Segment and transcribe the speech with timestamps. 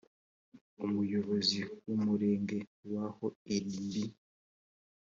[0.85, 2.57] umuyobozi w umurenge
[2.89, 4.03] w aho irimbi